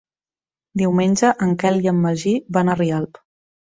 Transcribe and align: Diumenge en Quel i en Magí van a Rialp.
Diumenge 0.83 1.29
en 1.47 1.53
Quel 1.65 1.79
i 1.85 1.91
en 1.93 2.01
Magí 2.07 2.33
van 2.59 2.73
a 2.73 2.77
Rialp. 2.81 3.21